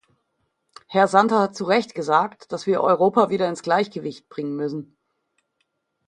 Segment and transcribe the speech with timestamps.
[0.87, 4.97] Herr Santer hat zu Recht gesagt, dass wir Europa wieder ins Gleichgewicht bringen müssen.